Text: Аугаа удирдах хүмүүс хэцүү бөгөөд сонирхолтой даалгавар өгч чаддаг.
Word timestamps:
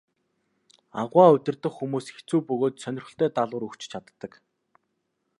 Аугаа 0.99 1.33
удирдах 1.35 1.73
хүмүүс 1.77 2.05
хэцүү 2.15 2.39
бөгөөд 2.47 2.75
сонирхолтой 2.83 3.29
даалгавар 3.31 3.67
өгч 3.67 3.81
чаддаг. 3.91 4.31